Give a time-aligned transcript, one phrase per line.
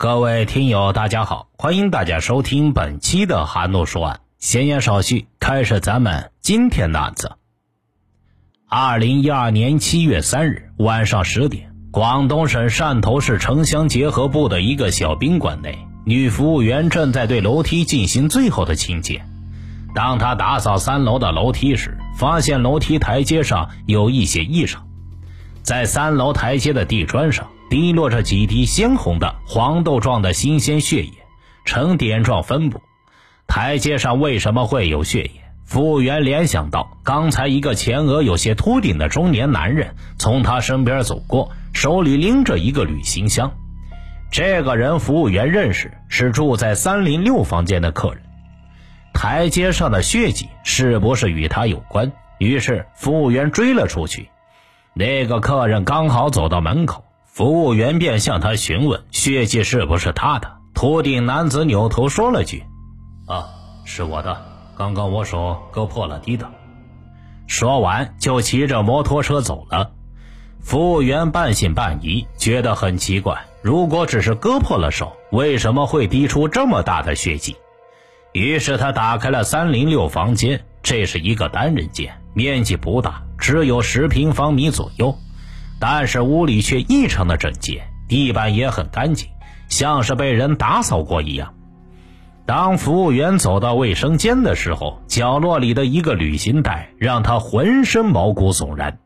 [0.00, 4.20] 各位听友，大家好，欢迎大家收听本期的韩怒说案。
[4.38, 7.32] 闲言少叙，开始咱们今天的案子。
[8.68, 15.76] 二零一二年七月三日晚上十点，广东省汕头市城乡结合部的一个小宾馆内，
[16.06, 19.24] 女服务员正在对楼梯进行最后的清洁。
[19.96, 24.86] 当她打扫三楼的楼梯时，发现楼梯台阶上有一些异常，
[25.68, 27.46] 在三楼台阶的地砖上。
[27.68, 31.12] 滴落着几滴鲜红的黄豆状的新鲜血液，
[31.66, 32.80] 呈点状分布。
[33.46, 35.30] 台阶上为什么会有血液？
[35.66, 43.52] 服务员联想到刚才一个前额有些秃顶的中年男人从他身边走过，手里拎着一个旅行箱。
[44.30, 48.22] 这个人服务员认识，是住在三零六房间的客人。
[49.12, 52.10] 台阶上的血迹是不是与他有关？
[52.38, 54.30] 于是服务员追了出去。
[54.98, 57.04] 那个客人刚好走到门口。
[57.24, 60.56] 服务员便向他询问血迹是不是他的。
[60.74, 62.64] 秃顶男子扭头说了句
[63.28, 63.46] ：“啊，
[63.84, 64.44] 是我的，
[64.76, 66.50] 刚刚我手割破了滴的。”
[67.46, 69.92] 说完就骑着摩托车走了。
[70.60, 77.56] 服务员半信半疑，觉得很奇怪：如果只是割破了手，为什么会滴出这么大的血迹？
[78.32, 85.16] 于是他打开了三零六房间，这是一个单人间，面积不大，只有十平方米左右。
[85.80, 89.28] 但是屋里却异常的整洁，地板也很干净，
[89.68, 91.54] 像是被人打扫过一样。
[92.46, 98.98] 当服务员走到卫生间的时候，角落里的一个旅行袋让他浑身毛骨悚然。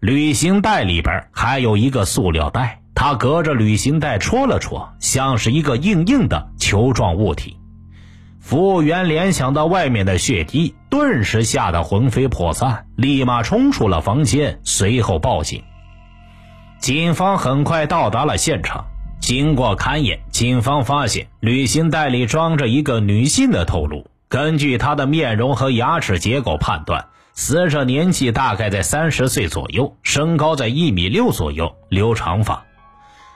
[0.00, 7.56] 旅行袋里边还有一个塑料袋，他隔着旅行袋戳了戳，像是一个硬硬的球状物体。
[8.40, 15.62] 服务员联想到外面的血滴，顿时吓得魂飞魄散，立马冲出了房间，随后报警。
[16.80, 18.86] 警方很快到达了现场，
[19.20, 24.06] 经过勘验，警方发现旅行袋里装着一个女性的头颅。
[24.28, 32.64] 根据她的面容和牙齿结构判断，死者年纪大概在三十岁左右，身高在一米六左右，留长发。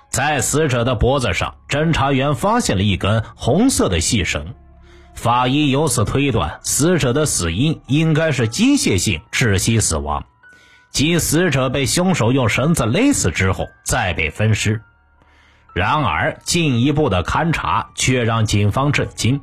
[0.09, 4.55] 在死者的脖子上，侦查员发现了一根红色的细绳，
[5.15, 10.25] 法医由此推断，死者的死因应该是机械性窒息死亡。
[10.91, 14.83] 即死者被凶手用绳子勒死之后再被分尸，
[15.73, 19.41] 然而进一步的勘查却让警方震惊：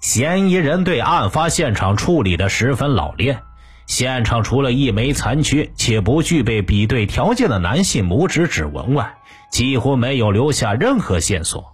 [0.00, 3.42] 嫌疑人对案发现场处理的十分老练，
[3.86, 9.14] 现场除了一枚残缺且不具备比对条件的男性拇指指纹外，
[9.50, 11.71] 几乎没有留下任何线索，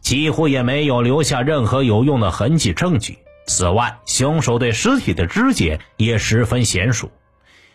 [0.00, 3.18] 几乎也没有留下任何有用的痕迹证据。
[3.46, 7.10] 此外，凶手对尸体的肢解也十分娴熟。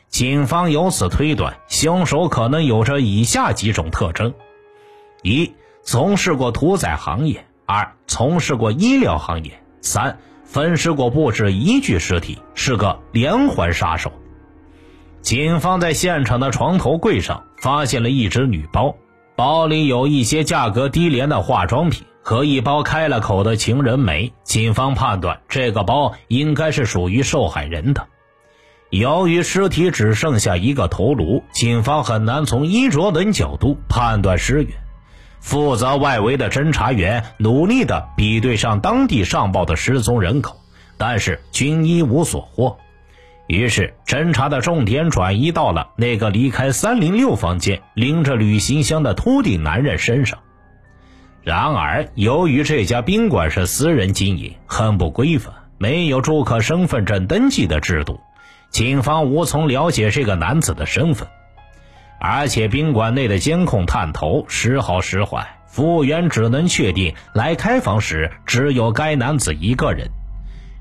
[0.08, 4.34] 警方由此推断，凶手可能有着以下几种特征：
[5.24, 5.54] 一、
[5.84, 14.14] 从事过屠宰行业；二、从事过医疗行业；三、分尸过不止一具尸体，是个连环杀手。
[15.22, 18.96] 警方在现场的床头柜上发现了一只女包，
[19.36, 24.34] 包里有一些价格低廉的化妆品和一包开了口的情人梅。
[24.44, 28.08] 警方判断，这个包应该是属于受害人的。
[28.90, 34.72] 由于尸体只剩下一个头颅，警方很难从衣着等角度判断尸源。
[35.40, 40.56] 负责外围的侦查员努力地比对上当地上报的失踪人口，
[40.98, 42.78] 但是均一无所获。
[43.46, 50.40] 于是，侦查的重点转移到了那个离开三零六房间、拎着旅行箱的秃顶男人身上。
[51.46, 58.20] 然而，由于这家宾馆是私人经营，很不规范，没有住客身份证登记的制度。
[58.72, 61.28] 警方无从了解这个男子的身份，
[62.20, 70.10] 而且宾馆内的监控探头时好时坏，服务员只能确定来开房时只有该男子一个人。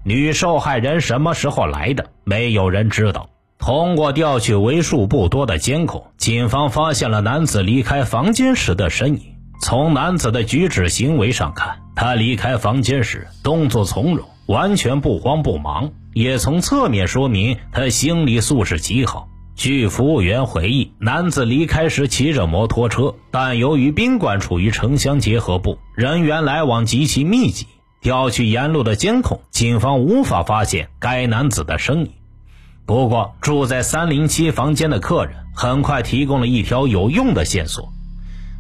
[0.03, 3.29] 女受害人什么时候来的，没有人知道。
[3.59, 9.34] 通过调取为数不多的监控，警方发现了男子离开房间时的身影。
[9.65, 15.91] 从男子的举止行为上看，他离开房间时动作从容，完全不慌不忙。
[16.13, 19.27] 也从侧面说明他心理素质极好。
[19.57, 27.67] 据服务员回忆，男子离开时骑着摩托车，但由于宾馆处于城乡结合部，人员来往极其密集，
[28.03, 32.11] 调取沿路的监控，警方无法发现该男子的身影。
[32.85, 37.89] 不过，住在三零七房间的客人很快提供了一条有用的线索。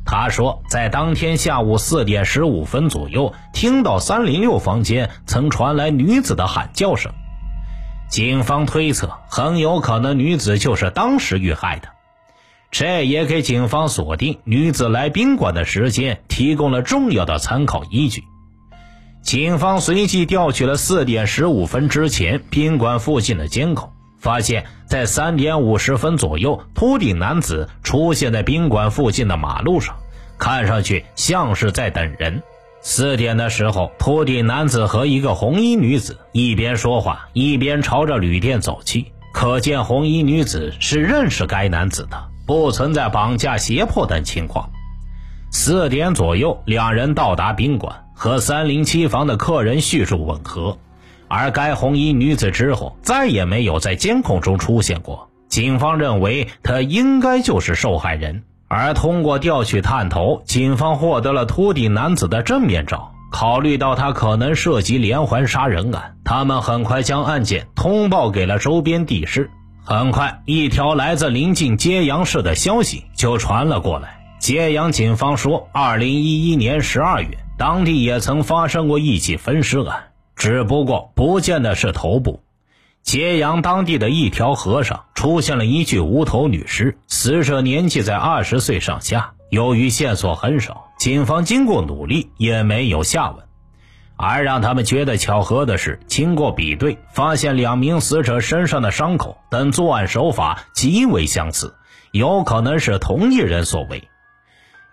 [0.06, 7.12] 他说，在当天下午四点十五分左右，听到三零六房间曾传来女子的喊叫声。
[8.10, 11.88] 警方推测，很有可能女子就是当时遇害的。
[12.70, 18.24] 这也给警方锁定女子来宾馆的时间提供了重要的参考依据。
[19.22, 23.90] 警方随即调取了四点十五分之前宾馆附近的监控，
[24.24, 29.96] 发现，在三点五十分左右，秃顶男子出现在宾馆附近的马路上，
[30.38, 32.42] 看上去像是在等人。
[32.80, 42.16] 四点的时候，秃顶男子和一个红衣女子一边说话，一边朝着旅店走去，可见红衣女子是认识该男子的，
[42.46, 44.70] 不存在绑架、胁迫等情况。
[45.50, 48.00] 四点左右，两人到达宾馆。
[48.16, 50.78] 和三零七房的客人叙述吻合，
[51.28, 55.30] 而该红衣女子之后再也没有在监控中出现过。
[55.48, 63.12] 警方认为她应该就是受害人，而通过调取探头，警方获得了秃顶男子的正面照。
[63.30, 69.50] 考虑到他可能涉及连环杀人案，他们很快将案件通报给了周边地市。
[69.84, 74.20] 很快，一条来自临近揭阳市的消息就传了过来。
[74.38, 77.38] 揭阳警方说，二零一一年十二月。
[77.56, 82.42] 当地也曾发生过一起分尸案，只不过不见的是头部。
[83.02, 89.32] 揭阳当地的一条河上出现了一具无头女尸，死者年纪在二十岁上下。
[89.50, 93.44] 由于线索很少，警方经过努力也没有下文。
[94.16, 101.74] 而让他们觉得巧合的是，经过比对，发现两名死者身上的伤口等作案手法极为相似，
[102.10, 104.08] 有可能是同一人所为。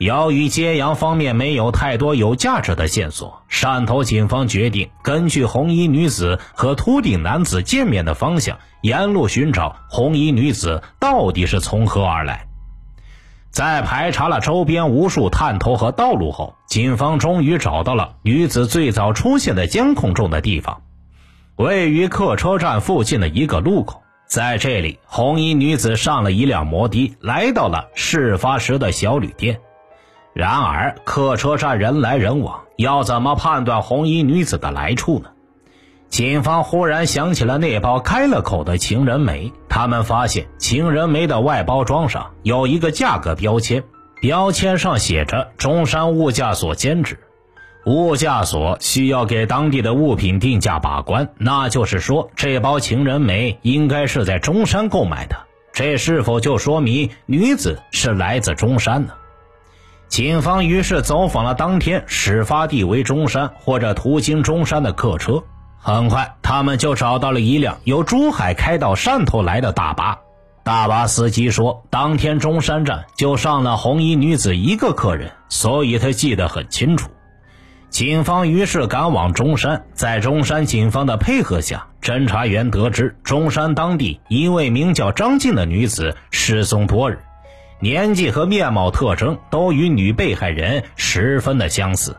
[0.01, 12.48] 由于揭阳方面没有太多有价值的线索，汕头警方决定根据红衣女子和秃顶男子见面的方向，沿路寻找红衣女子到底是从何而来。
[13.51, 20.81] 在排查了周边无数探头和道路后，警方终于找到了女子最早出现在监控中的地方，
[21.57, 24.01] 位于客车站附近的一个路口。
[24.25, 29.59] 在这里，红衣女子上了一辆摩的，来到了事发时的小旅店。
[30.33, 35.30] 然而，客车站人来人往，要怎么判断红衣女子的来处呢？
[36.07, 43.83] 警方忽然想起了那包开了口的情人梅，他们发现情人梅的外包装上有一个价格标签，
[44.19, 47.19] 标签上写着“中山物价所监制”。
[47.88, 55.36] 物价所需要给当地的物品定价把关，那就是说，这包情人梅应该是在中山购买的。
[55.74, 59.13] 这是否就说明女子是来自中山呢？
[60.11, 65.41] 警方于是走访了当天始发地为中山或者途经中山的客车，
[65.77, 70.19] 很快他们就找到了一辆由珠海开到汕头来的大巴。
[70.63, 77.09] 大巴司机说，当天中山站就上了红衣女子一个客人，所以他记得很清楚。
[77.89, 87.17] 警方于是赶往中山，在中山警方的配合下，侦查员得知中山当地一位名叫张静的女子失踪多日。
[87.83, 92.16] 年纪和面貌特征都与女被害人十分的相似，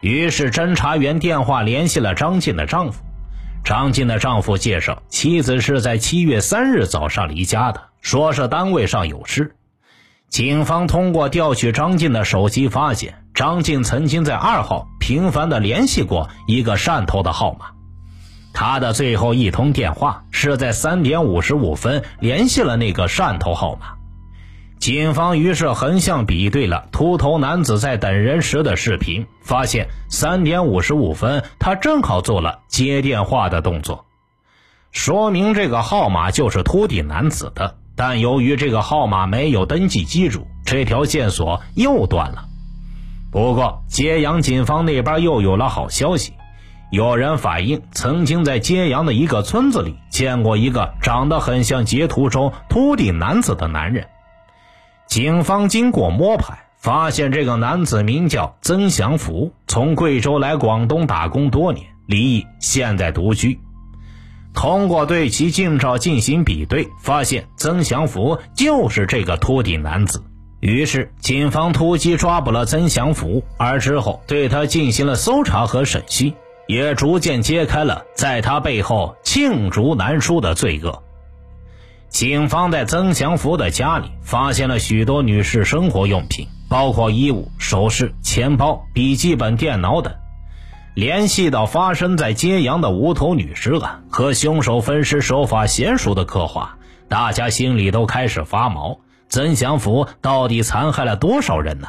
[0.00, 3.04] 于是侦查员电话联系了张静的丈夫。
[3.64, 9.54] 张静的丈夫介绍，妻子是在七月三日早上离家的，说是单位上有事。
[10.28, 17.66] 警方通过调取张静的手机，发现张静曾经在二号频繁的联系过一个汕头的号码，
[18.52, 23.94] 她的最后一通电话是在三点五十五分联系了那个汕头号码。
[24.78, 34.04] 警方于是横向比对了秃头男子在等人时的视频，发现三点五十五分，他正好做了接电话的动作，
[34.90, 37.76] 说明这个号码就是秃顶男子的。
[37.96, 42.48] 但由于这个号码没有登记机主，这条线索又断了。
[43.30, 46.34] 不过，揭阳警方那边又有了好消息，
[46.90, 54.08] 有人反映曾经在揭阳的一个村子里见过一个长得很像截图中秃顶男子的男人。
[55.14, 63.60] 警方经过摸排，发现这个男子名叫曾祥福，从贵州来广东打工多年，离异，现在独居。
[64.54, 70.24] 通过对其近照进行比对，发现曾祥福就是这个秃顶男子。
[70.58, 76.34] 于是，警方突击抓捕了曾祥福，而之后对他进行了搜查和审讯，
[76.66, 81.04] 也逐渐揭开了在他背后罄竹难书的罪恶。
[82.14, 90.14] 警方在曾祥福的家里发现了许多女士生活用品，包括衣物、首饰、钱包、笔记本电脑等。
[90.94, 96.78] 联系到发生在揭阳的无头女尸案和凶手分尸手法娴熟的刻画，
[97.08, 101.88] 大家心里都开始发毛：曾祥福到底残害了多少人呢？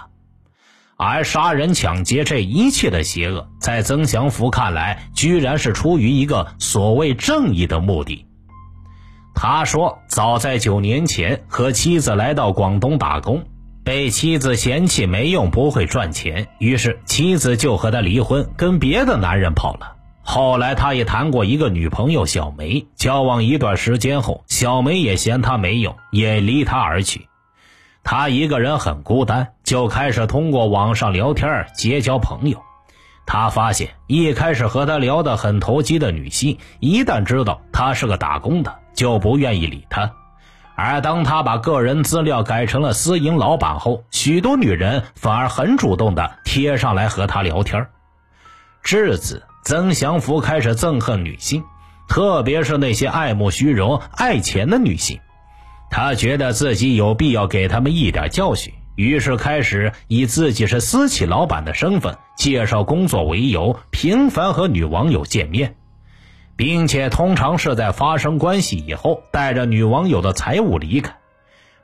[0.97, 8.24] 而杀人抢劫这一切的邪恶，在曾祥福看来，居然是出于一个所谓正义的目的。
[9.35, 13.43] 他说，早在九年前和妻子来到广东打工，
[13.83, 19.97] 被妻子嫌弃没用，不会赚钱，于是妻子就和他离婚，跟别的男人跑了。
[20.23, 27.27] 后来他也谈过一个女朋友小梅，交往一段时间后，小梅也嫌他没用，也离他而去。
[28.03, 32.59] 他一个人很孤单，就开始通过网上聊天结交朋友。
[33.27, 40.09] 他发现，一开始和他聊得很投机的女性，一旦知道他是个打工的，就不愿意理他；
[40.75, 47.87] 而当他把个人资料改成了私营老板后，许多女人反而很主动地贴上来和他聊天。
[48.81, 51.63] 至此，曾祥福开始憎恨女性，
[52.07, 55.19] 特别是那些爱慕虚荣、爱钱的女性。
[55.89, 58.73] 他觉得自己有必要给他们一点教训。
[58.95, 65.75] 于是开始以自己是私企老板的身份介绍工作为由，频繁和女网友见面，
[66.57, 71.15] 并且通常是在发生关系以后，带着女网友的财物离开。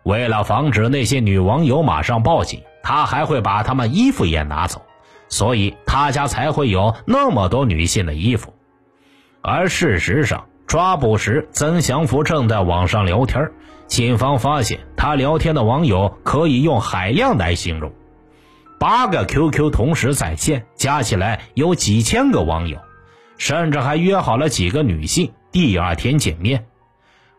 [0.03, 4.81] 为了防止那些女网友马上报警，他还会把她们衣服也拿走，
[5.29, 8.53] 所以他家才会有那么多女性的衣服。
[9.41, 13.51] 而事实上，抓捕时曾祥福正在网上聊天。
[13.87, 17.91] 警方发现他聊天的网友可以用海量来形容，
[18.79, 22.79] 八个 QQ 同时在线，加起来有几千个网友，
[23.41, 26.63] 甚至还约好了几个女性第二天见面。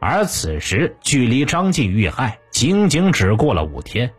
[0.00, 4.11] 而此时距离张晋遇害仅仅只过了五天，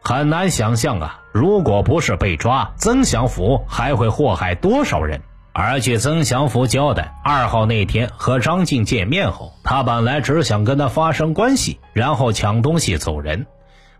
[0.00, 1.20] 很难想象啊！
[1.32, 5.22] 如果不是被抓，曾祥福还会祸害多少人？
[5.52, 13.46] 而据曾祥福交代，二号那天和张静见面后，他本来只想跟他发生关系，然后抢东西走人。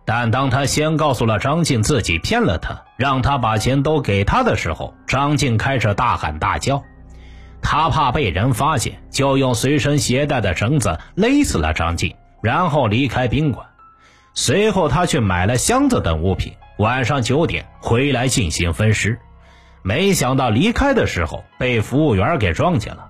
[0.05, 6.83] 但当他先告诉了张静自己骗了他，让他把钱都给他的时候，张静开始大喊大叫。
[7.67, 13.67] 他怕被人发现，就用随身携带的绳子勒死了张静，然后离开宾馆。
[14.35, 19.19] 随后他去买了箱子等物品，晚上九点回来进行分尸。
[19.83, 23.09] 没想到离开的时候被服务员给撞见了，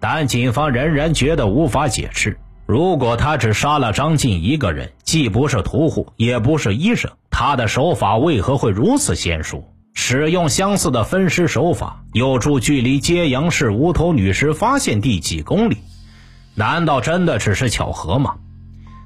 [0.00, 2.38] 但警方仍然觉得无法解释。
[2.66, 9.72] 如果他只杀了张静一个人，既不是屠户，也不是医生，他的手法为何会如此娴熟？
[10.00, 15.78] 使用相似的分尸手法，又住距离揭阳市无头女尸发现地几公里，
[16.54, 18.36] 难道真的只是巧合吗？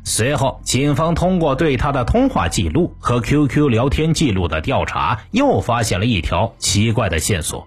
[0.05, 7.67] 随后，警方通过对他的通话记录和 QQ 聊天记录的调查，又发现了一条奇怪的线索。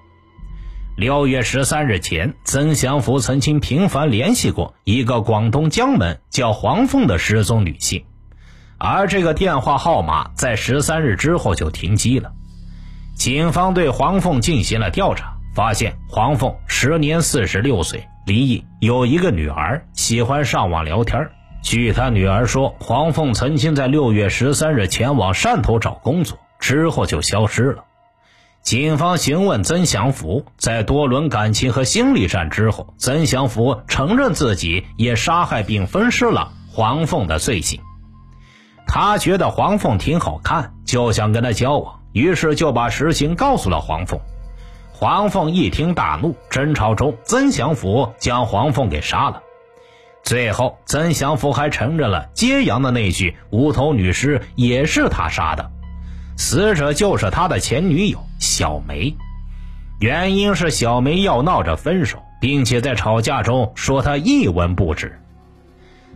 [0.95, 8.05] 六月十三日前，曾祥福曾经频繁联系过一个广东江门叫黄凤的失踪女性，
[8.77, 12.31] 而这个电话号码在十三日之后就停机了。
[13.15, 21.29] 警方对黄凤进行了调查，发现黄凤时年四十六岁，离异，有一个女儿，喜欢上网聊天。
[21.63, 27.85] 据他女儿说，黄凤曾经在六月十三日前往汕头找工作，之后就消失了。
[28.61, 37.79] 警方询问曾祥福，在多轮感情和心理战之后，曾祥福承认自己也杀害并分尸了黄凤的罪行。
[38.87, 44.17] 他觉得黄凤挺好看，就想跟她交往，于是就把实情告诉了黄凤。
[44.93, 49.43] 黄凤一听大怒，争吵中，曾祥福将黄凤给杀了。
[50.23, 55.69] 最后，曾祥福还承认了揭阳的那具无头女尸也是他杀的，
[56.37, 59.13] 死者就是他的前女友小梅。
[59.99, 65.19] 原因是小梅要闹着分手，并且在吵架中说他一文不值。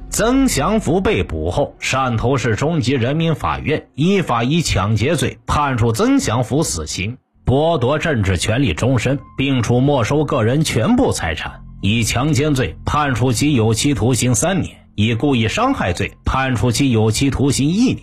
[0.09, 11.61] 曾祥福被捕后，汕头市中级人民法院依法以抢劫罪判处曾祥福死刑，剥夺政治权利终身，并处没收个人全部财产。
[11.81, 17.99] 以强奸罪判处其有期徒刑三年，以故意伤害罪判处其有期徒刑一年，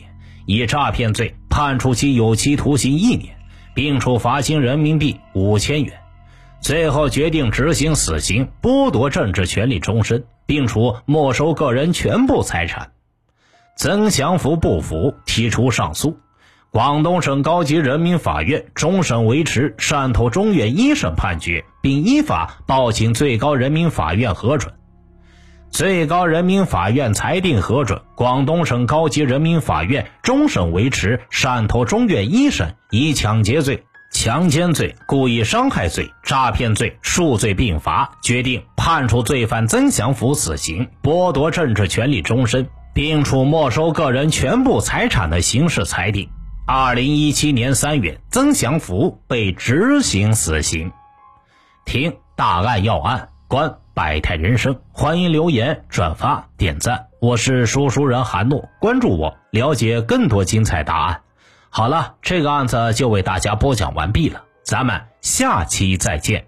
[0.46, 3.34] 以诈骗罪判处其有期徒刑一年，
[3.74, 5.92] 并处罚金人民币五千元。
[6.60, 12.90] 最后决定执行死刑，剥夺政治权利终身，并处没收个人全部财产。
[13.76, 16.18] 曾祥福不服，提出上诉。
[16.72, 24.74] 广东省高级人民法院终审维持汕头中院一审判决，并依法报请最高人民法院核准。
[25.70, 33.84] 最高人民法院裁定核准广东省高级人民法院终审维持汕头中院一审以抢劫罪、
[34.16, 46.30] 强奸罪、故意伤害罪、诈骗罪数罪并罚，决定判处罪犯曾祥福死刑，剥夺政治权利终身，并处没收个人全部财产的刑事裁定。
[46.66, 50.90] 二零一七年三月，曾祥福被执行死刑。
[51.84, 57.08] 听大案要案，观百态人生，欢迎留言、转发、点赞。
[57.20, 61.20] 我是说书人韩诺，关注我，了解更多精彩答案。
[61.76, 66.46] 好了，这个案子就为大家播讲完毕了，咱们下期再见。